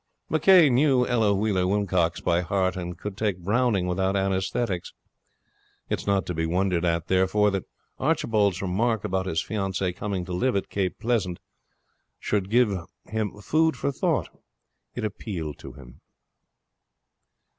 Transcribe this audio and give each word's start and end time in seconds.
McCay 0.31 0.71
knew 0.71 1.05
Ella 1.05 1.31
Wheeler 1.35 1.67
Wilcox 1.67 2.21
by 2.21 2.41
heart, 2.41 2.75
and 2.75 2.97
could 2.97 3.15
take 3.15 3.37
Browning 3.43 3.85
without 3.85 4.15
anaesthetics. 4.15 4.93
It 5.89 5.99
is 5.99 6.07
not 6.07 6.25
to 6.25 6.33
be 6.33 6.47
wondered 6.47 6.83
at, 6.83 7.05
therefore, 7.05 7.51
that 7.51 7.65
Archibald's 7.99 8.63
remark 8.63 9.03
about 9.03 9.27
his 9.27 9.43
fiancee 9.43 9.93
coming 9.93 10.25
to 10.25 10.33
live 10.33 10.55
at 10.55 10.69
Cape 10.69 10.97
Pleasant 10.97 11.37
should 12.19 12.49
give 12.49 12.71
him 13.05 13.37
food 13.41 13.77
for 13.77 13.91
thought. 13.91 14.27
It 14.95 15.05
appealed 15.05 15.59
to 15.59 15.73
him. 15.73 16.01